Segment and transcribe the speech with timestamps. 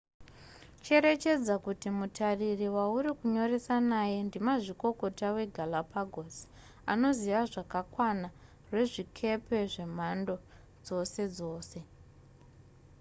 [0.85, 6.35] cherechedza kuti mutariri wauri kunyoresa naye ndimazvikokota wegalapagos
[6.91, 8.27] anoziva zvakakwana
[8.67, 10.35] rwezvikepe zvemhando
[10.85, 11.79] dzose dzose